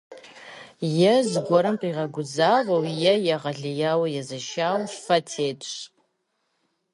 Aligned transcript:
Е 1.11 1.13
зыгуэрым 1.29 1.75
къигъэгузавэу 1.81 2.83
е 3.11 3.13
егъэлеяуэ 3.35 4.07
езэшауэ 4.21 4.85
фэ 5.03 5.17
тетщ. 5.29 5.73